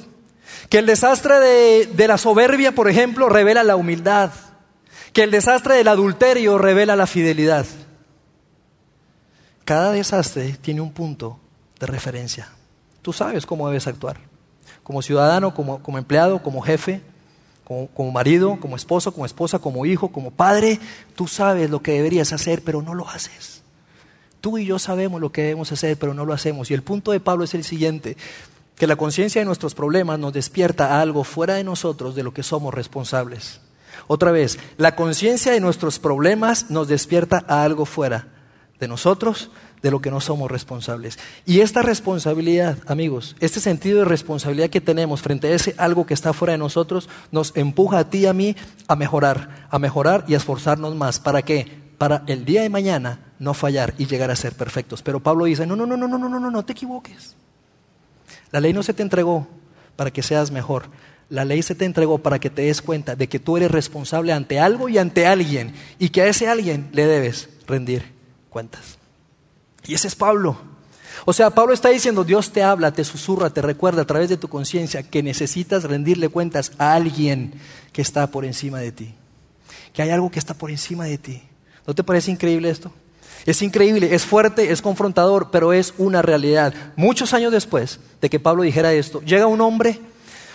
[0.69, 4.31] Que el desastre de, de la soberbia, por ejemplo, revela la humildad
[5.13, 7.67] que el desastre del adulterio revela la fidelidad.
[9.65, 11.39] Cada desastre tiene un punto
[11.79, 12.49] de referencia.
[13.03, 14.19] Tú sabes cómo debes actuar.
[14.83, 17.03] Como ciudadano, como, empleado, como jefe,
[17.65, 20.81] como, como, marido, como esposo, como esposa, como hijo, como padre.
[21.15, 23.63] Tú sabes lo que deberías hacer, pero no lo haces.
[24.41, 26.71] Tú y yo sabemos lo que debemos hacer, pero no lo hacemos.
[26.71, 28.17] Y el punto de Pablo es el siguiente,
[28.77, 32.35] que la conciencia de nuestros problemas nos despierta a algo fuera de nosotros de lo
[32.35, 33.61] que somos responsables.
[34.07, 38.29] Otra vez, la conciencia de nuestros problemas nos despierta a algo fuera
[38.81, 39.51] de nosotros,
[39.83, 41.19] de lo que no somos responsables.
[41.45, 46.15] Y esta responsabilidad, amigos, este sentido de responsabilidad que tenemos frente a ese algo que
[46.15, 48.57] está fuera de nosotros, nos empuja a ti y a mí
[48.89, 51.19] a mejorar, a mejorar y a esforzarnos más.
[51.19, 51.81] ¿Para qué?
[51.99, 55.03] Para el día de mañana no fallar y llegar a ser perfectos.
[55.03, 57.37] Pero Pablo dice, no, no, no, no, no, no, no, no, no te equivoques.
[58.53, 59.49] La ley no se te entregó
[59.97, 60.85] para que seas mejor.
[61.33, 64.35] La ley se te entregó para que te des cuenta de que tú eres responsable
[64.35, 68.05] ante algo y ante alguien y que a ese alguien le debes rendir
[68.51, 68.99] cuentas.
[69.87, 70.59] Y ese es Pablo.
[71.25, 74.37] O sea, Pablo está diciendo, Dios te habla, te susurra, te recuerda a través de
[74.37, 77.55] tu conciencia que necesitas rendirle cuentas a alguien
[77.95, 79.15] que está por encima de ti.
[79.95, 81.43] Que hay algo que está por encima de ti.
[81.87, 82.93] ¿No te parece increíble esto?
[83.47, 86.75] Es increíble, es fuerte, es confrontador, pero es una realidad.
[86.95, 89.99] Muchos años después de que Pablo dijera esto, llega un hombre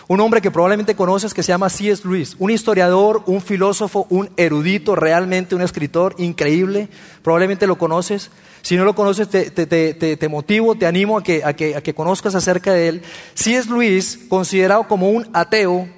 [0.08, 2.04] un hombre que probablemente conoces que se llama C.S.
[2.06, 6.88] Lewis, un historiador, un filósofo, un erudito, realmente un escritor increíble.
[7.24, 8.32] Probablemente lo conoces.
[8.62, 11.94] Si no lo conoces, te, te motivo, te animo a que, a, que, a que
[11.94, 13.02] conozcas acerca de él.
[13.34, 13.70] C.S.
[13.70, 15.90] Lewis, considerado como un ateo,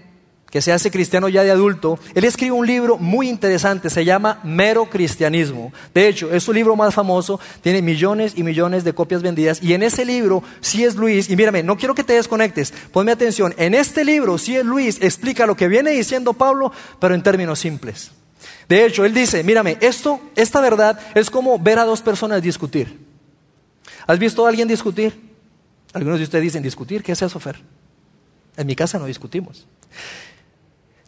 [0.50, 4.40] que se hace cristiano ya de adulto, él escribe un libro muy interesante, se llama
[4.44, 5.72] Mero Cristianismo.
[5.94, 9.74] De hecho, es su libro más famoso, tiene millones y millones de copias vendidas, y
[9.74, 13.54] en ese libro, si es Luis, y mírame, no quiero que te desconectes, ponme atención,
[13.58, 17.60] en este libro, si es Luis, explica lo que viene diciendo Pablo, pero en términos
[17.60, 18.12] simples.
[18.68, 23.00] De hecho, él dice, mírame, esto, esta verdad es como ver a dos personas discutir.
[24.08, 25.20] ¿Has visto a alguien discutir?
[25.94, 27.04] Algunos de ustedes dicen, ¿discutir?
[27.04, 27.40] ¿Qué es eso?
[28.58, 29.66] En mi casa no discutimos.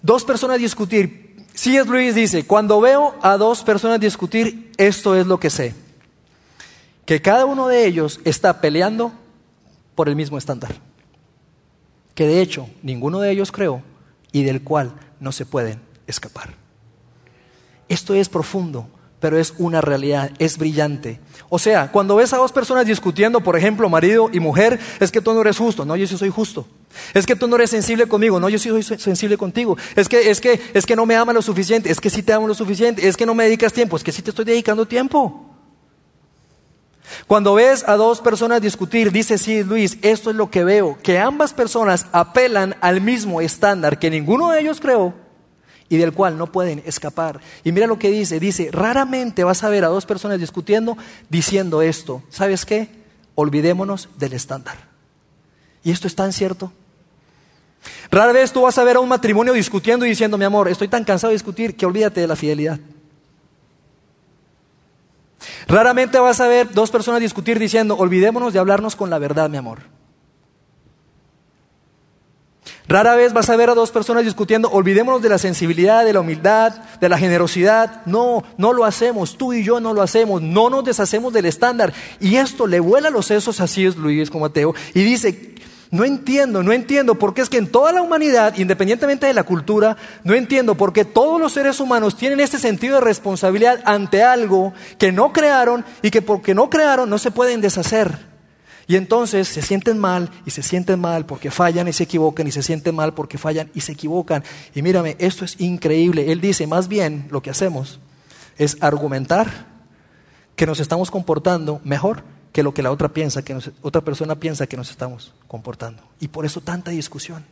[0.02, 1.46] Dos personas discutir.
[1.54, 5.76] es Luis dice, cuando veo a dos personas discutir, esto es lo que sé.
[7.06, 9.12] Que cada uno de ellos está peleando
[9.96, 10.76] por el mismo estándar.
[12.16, 13.84] Que de hecho ninguno de ellos creó
[14.32, 16.56] y del cual no se pueden escapar.
[17.90, 18.88] Esto es profundo,
[19.22, 21.20] pero es una realidad, es brillante.
[21.48, 25.22] O sea, cuando ves a dos personas discutiendo, por ejemplo, marido y mujer, es que
[25.22, 26.66] tú no eres justo, no, yo sí soy justo.
[27.14, 29.78] Es que tú no eres sensible conmigo, no, yo sí soy sensible contigo.
[29.96, 32.34] Es que, es que, es que no me amas lo suficiente, es que sí te
[32.34, 34.88] amo lo suficiente, es que no me dedicas tiempo, es que sí te estoy dedicando
[34.88, 35.48] tiempo.
[37.28, 41.20] Cuando ves a dos personas discutir, dice sí, Luis, esto es lo que veo, que
[41.20, 45.14] ambas personas apelan al mismo estándar que ninguno de ellos creó
[45.92, 47.42] y del cual no pueden escapar.
[47.66, 50.98] Y mira lo que dice, dice, raramente vas a ver a dos personas discutiendo
[51.30, 52.88] diciendo esto, ¿sabes qué?
[53.36, 54.78] Olvidémonos del estándar.
[55.84, 56.72] Y esto es tan cierto.
[58.10, 60.88] Rara vez tú vas a ver a un matrimonio discutiendo y diciendo, mi amor, estoy
[60.88, 62.80] tan cansado de discutir que olvídate de la fidelidad.
[65.68, 69.58] Raramente vas a ver dos personas discutir diciendo, olvidémonos de hablarnos con la verdad, mi
[69.58, 69.80] amor.
[72.88, 76.22] Rara vez vas a ver a dos personas discutiendo, olvidémonos de la sensibilidad, de la
[76.22, 78.02] humildad, de la generosidad.
[78.06, 81.94] No, no lo hacemos, tú y yo no lo hacemos, no nos deshacemos del estándar.
[82.20, 85.56] Y esto le vuela los sesos así es Luis como ateo y dice,
[85.92, 89.98] no entiendo, no entiendo, porque es que en toda la humanidad, independientemente de la cultura,
[90.24, 94.74] no entiendo por qué todos los seres humanos tienen este sentido de responsabilidad ante algo
[94.98, 98.31] que no crearon y que porque no crearon no se pueden deshacer.
[98.92, 102.52] Y entonces se sienten mal y se sienten mal porque fallan y se equivocan y
[102.52, 104.44] se sienten mal porque fallan y se equivocan.
[104.76, 106.30] Y mírame, esto es increíble.
[106.30, 108.02] Él dice, más bien lo que hacemos
[108.58, 109.48] es argumentar
[110.58, 114.68] que nos estamos comportando mejor que lo que la otra piensa, que otra persona piensa
[114.68, 116.04] que nos estamos comportando.
[116.20, 117.46] Y por eso tanta discusión.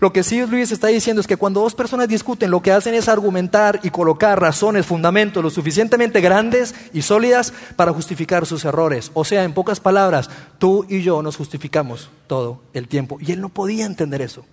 [0.00, 0.50] Lo que C.S.
[0.50, 3.90] Luis está diciendo es que cuando dos personas discuten, lo que hacen es argumentar y
[3.90, 9.10] colocar razones, fundamentos lo suficientemente grandes y sólidas para justificar sus errores.
[9.14, 13.18] O sea, en pocas palabras, tú y yo nos justificamos todo el tiempo.
[13.20, 14.44] Y él no podía entender eso.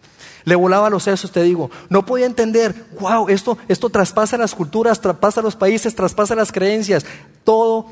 [0.45, 1.69] Le volaba los sesos, te digo.
[1.89, 7.05] No podía entender, wow, esto, esto traspasa las culturas, traspasa los países, traspasa las creencias.
[7.43, 7.85] Todo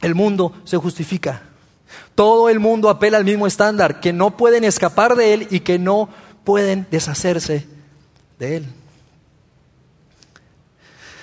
[0.00, 1.42] el mundo se justifica.
[2.14, 5.78] Todo el mundo apela al mismo estándar, que no pueden escapar de él y que
[5.78, 6.08] no
[6.44, 7.66] pueden deshacerse
[8.38, 8.66] de él.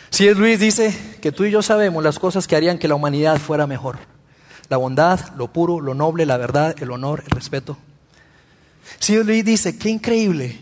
[0.09, 2.95] Si es Luis dice que tú y yo sabemos las cosas que harían que la
[2.95, 3.97] humanidad fuera mejor.
[4.67, 7.77] La bondad, lo puro, lo noble, la verdad, el honor, el respeto.
[8.99, 10.59] Si Luis dice, qué increíble,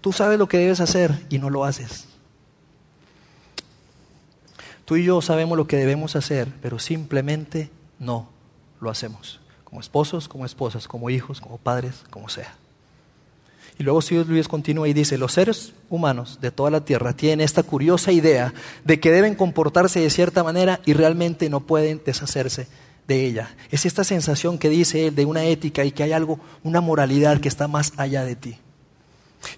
[0.00, 2.06] tú sabes lo que debes hacer y no lo haces.
[4.84, 8.28] Tú y yo sabemos lo que debemos hacer, pero simplemente no
[8.80, 9.40] lo hacemos.
[9.64, 12.54] Como esposos, como esposas, como hijos, como padres, como sea.
[13.78, 17.42] Y luego si Luis continúa y dice, los seres humanos de toda la tierra tienen
[17.42, 22.68] esta curiosa idea de que deben comportarse de cierta manera y realmente no pueden deshacerse
[23.06, 23.54] de ella.
[23.70, 27.38] Es esta sensación que dice él de una ética y que hay algo, una moralidad
[27.38, 28.58] que está más allá de ti.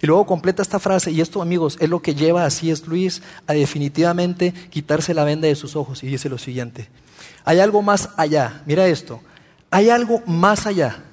[0.02, 3.22] Y luego completa esta frase, y esto amigos es lo que lleva así es Luis
[3.46, 6.88] a definitivamente quitarse la venda de sus ojos y dice lo siguiente,
[7.44, 9.20] hay algo más allá, mira esto,
[9.70, 11.04] hay algo más allá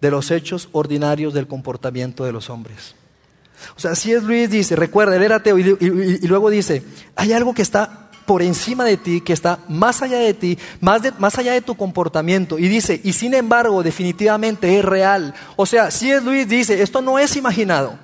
[0.00, 2.94] de los hechos ordinarios del comportamiento de los hombres.
[3.76, 6.82] O sea, si es Luis dice, recuerda, él era ateo y, luego dice,
[7.16, 11.02] hay algo que está por encima de ti, que está más allá de ti, más,
[11.18, 12.58] más allá de tu comportamiento.
[12.58, 15.34] Y dice, y sin embargo, definitivamente es real.
[15.56, 17.98] O sea, si es Luis dice, esto no es imaginado.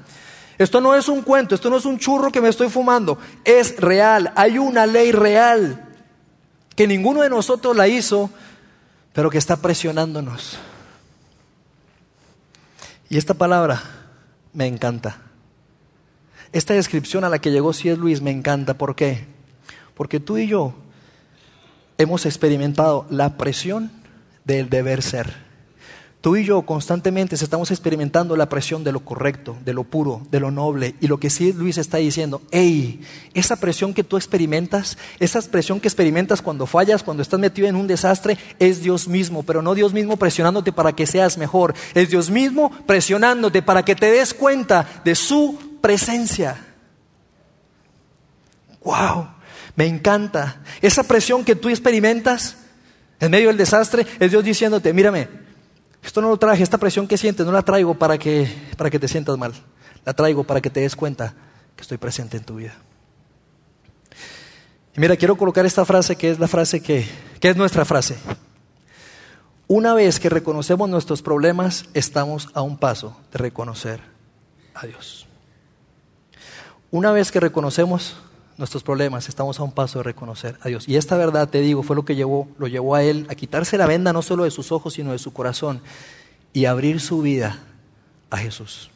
[0.59, 3.77] Esto no es un cuento, esto no es un churro que me estoy fumando, es
[3.77, 5.87] real, hay una ley real
[6.75, 8.31] que ninguno de nosotros la hizo,
[9.13, 10.59] pero que está presionándonos.
[13.09, 13.83] Y esta palabra
[14.53, 15.19] me encanta.
[16.53, 17.97] Esta descripción a la que llegó C.S.
[17.97, 18.75] Luis me encanta.
[18.75, 19.27] ¿Por qué?
[19.95, 20.75] Porque tú y yo
[21.99, 23.90] hemos experimentado la presión
[24.45, 25.46] del deber ser.
[26.27, 30.41] Tú y yo constantemente estamos experimentando la presión de lo correcto, de lo puro, de
[30.41, 30.97] lo noble.
[31.01, 33.01] Y lo que sí Luis está diciendo, hey,
[33.33, 37.77] esa presión que tú experimentas, esa presión que experimentas cuando fallas, cuando estás metido en
[37.77, 41.75] un desastre, es Dios mismo, pero no Dios mismo presionándote para que seas mejor.
[41.95, 46.57] Es Dios mismo presionándote para que te des cuenta de su presencia.
[48.83, 49.29] Wow,
[49.77, 50.61] me encanta.
[50.83, 52.57] Esa presión que tú experimentas
[53.21, 55.46] en medio del desastre es Dios diciéndote, mírame,
[56.03, 58.99] esto no lo traje, esta presión que sientes, no la traigo para que, para que
[58.99, 59.53] te sientas mal.
[60.05, 61.35] La traigo para que te des cuenta
[61.75, 62.75] que estoy presente en tu vida.
[64.97, 67.07] Y mira, quiero colocar esta frase que es la frase que,
[67.41, 68.17] que es nuestra frase.
[69.69, 74.01] Una vez que reconocemos nuestros problemas, estamos a un paso de reconocer
[74.75, 75.27] a Dios.
[76.93, 78.17] Una vez que reconocemos
[78.59, 80.88] nuestros problemas, estamos a un paso de reconocer a Dios.
[80.88, 83.77] Y esta verdad, te digo, fue lo que llevó, lo llevó a él a quitarse
[83.77, 85.81] la venda no solo de sus ojos, sino de su corazón
[86.53, 87.61] y abrir su vida
[88.31, 88.90] a Jesús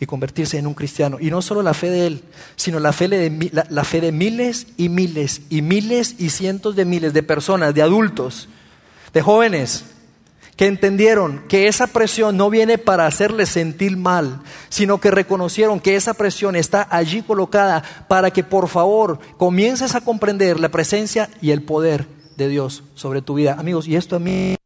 [0.00, 1.18] y convertirse en un cristiano.
[1.20, 2.22] Y no solo la fe de él,
[2.56, 6.84] sino la fe de, la fe de miles y miles y miles y cientos de
[6.84, 8.48] miles de personas, de adultos,
[9.12, 9.84] de jóvenes,
[10.56, 15.96] que entendieron que esa presión no viene para hacerles sentir mal, sino que reconocieron que
[15.96, 21.50] esa presión está allí colocada para que por favor comiences a comprender la presencia y
[21.50, 23.56] el poder de Dios sobre tu vida.
[23.58, 24.56] Amigos, y esto a mí,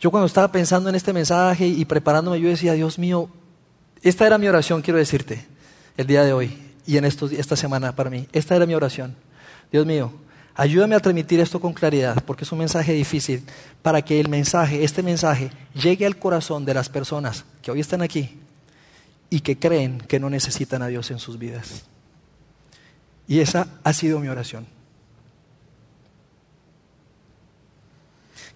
[0.00, 3.28] yo cuando estaba pensando en este mensaje y preparándome, yo decía, Dios mío,
[4.02, 5.46] esta era mi oración, quiero decirte,
[5.96, 9.14] el día de hoy y en esta semana para mí, esta era mi oración.
[9.70, 10.12] Dios mío,
[10.60, 13.44] Ayúdame a transmitir esto con claridad, porque es un mensaje difícil,
[13.80, 18.02] para que el mensaje, este mensaje, llegue al corazón de las personas que hoy están
[18.02, 18.40] aquí
[19.30, 21.84] y que creen que no necesitan a Dios en sus vidas.
[23.28, 24.66] Y esa ha sido mi oración.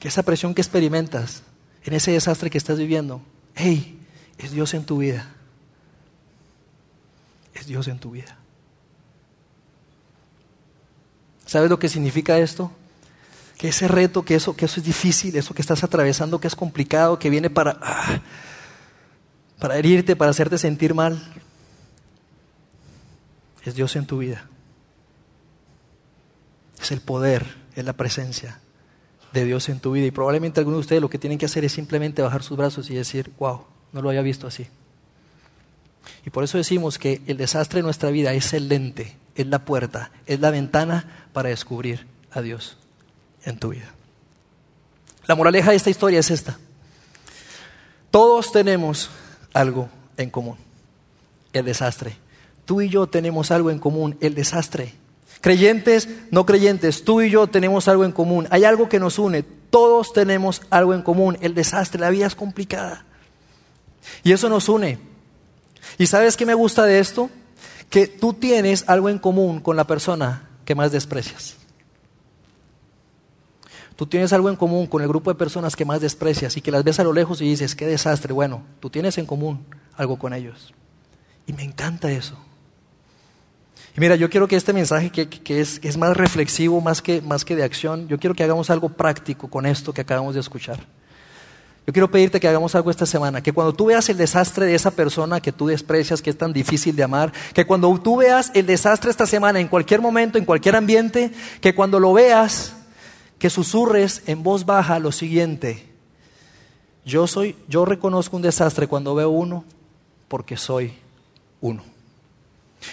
[0.00, 1.44] Que esa presión que experimentas
[1.84, 3.22] en ese desastre que estás viviendo,
[3.54, 3.96] hey,
[4.38, 5.32] es Dios en tu vida.
[7.54, 8.41] Es Dios en tu vida.
[11.52, 12.72] ¿Sabes lo que significa esto?
[13.58, 16.56] Que ese reto, que eso, que eso es difícil, eso que estás atravesando, que es
[16.56, 18.22] complicado, que viene para, ah,
[19.58, 21.22] para herirte, para hacerte sentir mal,
[23.66, 24.48] es Dios en tu vida.
[26.80, 28.58] Es el poder, es la presencia
[29.34, 30.06] de Dios en tu vida.
[30.06, 32.88] Y probablemente algunos de ustedes lo que tienen que hacer es simplemente bajar sus brazos
[32.88, 34.68] y decir, wow, no lo había visto así.
[36.24, 39.64] Y por eso decimos que el desastre de nuestra vida es el lente, es la
[39.64, 42.76] puerta, es la ventana para descubrir a Dios
[43.44, 43.92] en tu vida.
[45.26, 46.58] La moraleja de esta historia es esta.
[48.10, 49.10] Todos tenemos
[49.54, 50.56] algo en común,
[51.52, 52.16] el desastre.
[52.64, 54.94] Tú y yo tenemos algo en común, el desastre.
[55.40, 58.46] Creyentes, no creyentes, tú y yo tenemos algo en común.
[58.50, 59.42] Hay algo que nos une.
[59.42, 62.00] Todos tenemos algo en común, el desastre.
[62.00, 63.04] La vida es complicada.
[64.22, 64.98] Y eso nos une.
[65.98, 67.30] ¿Y sabes qué me gusta de esto?
[67.92, 71.56] Que tú tienes algo en común con la persona que más desprecias.
[73.96, 76.70] Tú tienes algo en común con el grupo de personas que más desprecias y que
[76.70, 78.32] las ves a lo lejos y dices, qué desastre.
[78.32, 80.72] Bueno, tú tienes en común algo con ellos.
[81.46, 82.38] Y me encanta eso.
[83.94, 87.44] Y mira, yo quiero que este mensaje, que, es, es, más reflexivo, más que, más
[87.44, 90.80] que de acción, yo quiero que hagamos algo práctico con esto que acabamos de escuchar.
[91.86, 94.74] Yo quiero pedirte que hagamos algo esta semana, que cuando tú veas el desastre de
[94.76, 98.52] esa persona que tú desprecias, que es tan difícil de amar, que cuando tú veas
[98.54, 102.74] el desastre esta semana, en cualquier momento, en cualquier ambiente, que cuando lo veas,
[103.38, 105.88] que susurres en voz baja lo siguiente,
[107.04, 109.64] yo soy, yo reconozco un desastre cuando veo uno,
[110.28, 110.94] porque soy
[111.60, 111.91] uno.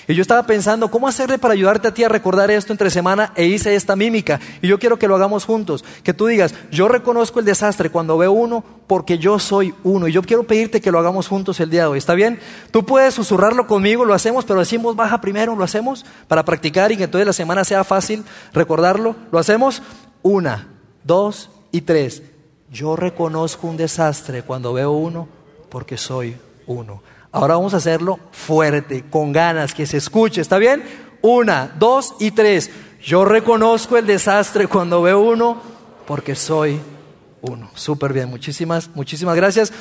[0.08, 3.32] Y yo estaba pensando, ¿cómo hacerle para ayudarte a ti a recordar esto entre semana?
[3.36, 4.40] E hice esta mímica.
[4.62, 5.84] Y yo quiero que lo hagamos juntos.
[6.04, 10.08] Que tú digas, yo reconozco el desastre cuando veo uno porque yo soy uno.
[10.08, 11.98] Y yo quiero pedirte que lo hagamos juntos el día de hoy.
[11.98, 12.40] ¿Está bien?
[12.72, 16.98] Tú puedes susurrarlo conmigo, lo hacemos, pero decimos baja primero, lo hacemos para practicar y
[16.98, 18.24] que entonces la semana sea fácil
[18.54, 19.16] recordarlo.
[19.32, 19.82] ¿Lo hacemos?
[20.22, 20.68] Una,
[21.04, 22.24] dos y tres.
[22.72, 25.28] Yo reconozco un desastre cuando veo uno
[25.70, 26.36] porque soy
[26.68, 27.02] uno.
[27.32, 30.42] Ahora vamos a hacerlo fuerte, con ganas, que se escuche.
[30.42, 30.84] ¿Está bien?
[31.22, 32.72] Una, dos y tres.
[33.04, 35.62] Yo reconozco el desastre cuando veo uno
[36.08, 36.80] porque soy
[37.42, 37.70] uno.
[37.76, 39.72] Súper bien, muchísimas, muchísimas gracias.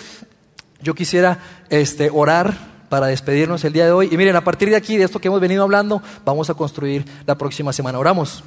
[0.80, 1.38] Yo quisiera
[1.70, 2.54] este, orar
[2.88, 4.08] para despedirnos el día de hoy.
[4.10, 7.04] Y miren, a partir de aquí, de esto que hemos venido hablando, vamos a construir
[7.26, 7.98] la próxima semana.
[7.98, 8.44] Oramos.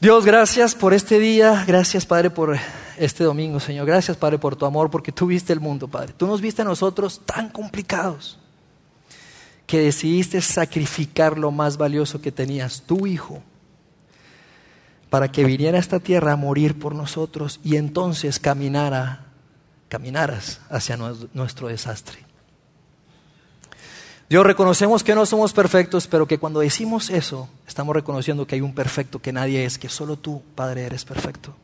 [0.00, 2.58] Dios, gracias por este día, gracias Padre por
[3.04, 3.86] este domingo, Señor.
[3.86, 6.14] Gracias Padre por tu amor, porque tú viste el mundo, Padre.
[6.16, 8.38] Tú nos viste a nosotros tan complicados
[9.66, 13.42] que decidiste sacrificar lo más valioso que tenías, tu Hijo,
[15.10, 19.26] para que viniera a esta tierra a morir por nosotros y entonces caminara,
[19.88, 22.18] caminaras hacia nuestro desastre.
[24.28, 28.60] Dios, reconocemos que no somos perfectos, pero que cuando decimos eso, estamos reconociendo que hay
[28.60, 31.54] un perfecto que nadie es, que solo tú, Padre, eres perfecto.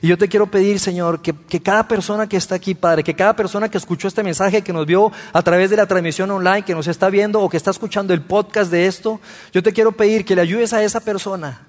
[0.00, 3.14] Y yo te quiero pedir, Señor, que, que, cada persona que está aquí, Padre, que
[3.14, 6.62] cada persona que escuchó este mensaje, que nos vio a través de la transmisión online,
[6.62, 9.20] que nos está viendo o que está escuchando el podcast de esto,
[9.52, 11.66] yo te quiero pedir que le ayudes a esa persona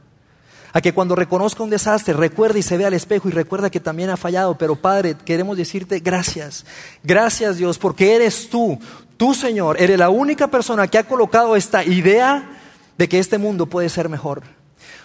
[0.73, 3.79] a que cuando reconozca un desastre recuerde y se vea al espejo y recuerda que
[3.79, 4.57] también ha fallado.
[4.57, 6.65] Pero Padre, queremos decirte gracias.
[7.03, 8.79] Gracias Dios, porque eres tú.
[9.15, 12.59] Tú, Señor, eres la única persona que ha colocado esta idea
[12.97, 14.41] de que este mundo puede ser mejor.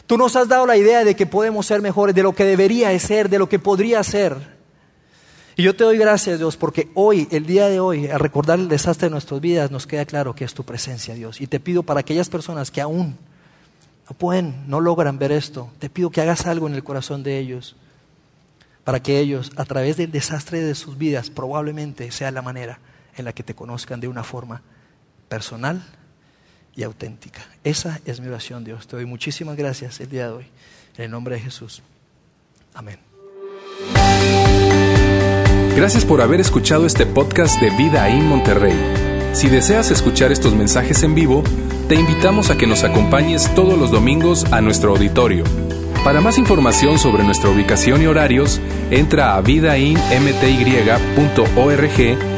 [0.09, 2.99] Tú nos has dado la idea de que podemos ser mejores, de lo que debería
[2.99, 4.57] ser, de lo que podría ser.
[5.55, 8.69] Y yo te doy gracias, Dios, porque hoy, el día de hoy, al recordar el
[8.69, 11.43] desastre de nuestras vidas, nos queda claro que es tu presencia, Dios.
[11.43, 13.19] Y te pido para aquellas personas que aún
[14.09, 17.39] no pueden, no logran ver esto, te pido que hagas algo en el corazón de
[17.39, 17.77] ellos,
[18.85, 22.79] para que ellos, a través del desastre de sus vidas, probablemente sea la manera
[23.15, 24.63] en la que te conozcan de una forma
[25.29, 25.83] personal
[26.75, 27.41] y auténtica.
[27.65, 28.87] Esa es mi oración, Dios.
[28.87, 30.47] Te doy muchísimas gracias el día de hoy.
[30.97, 31.83] En el nombre de Jesús.
[32.75, 32.99] Amén.
[35.77, 38.77] Gracias por haber escuchado este podcast de Vida en Monterrey.
[39.33, 41.45] Si deseas escuchar estos mensajes en vivo,
[41.89, 45.45] te invitamos a que nos acompañes todos los domingos a nuestro auditorio.
[46.05, 48.61] Para más información sobre nuestra ubicación y horarios,
[48.91, 52.38] entra a vidainmty.org